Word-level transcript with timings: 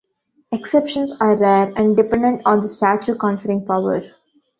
Exceptions 0.51 1.11
are 1.19 1.37
rare 1.37 1.71
and 1.77 1.95
dependent 1.95 2.41
on 2.43 2.59
the 2.59 2.67
statute 2.67 3.19
conferring 3.19 3.63
power. 3.63 4.01